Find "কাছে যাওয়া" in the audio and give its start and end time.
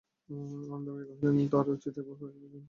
2.39-2.59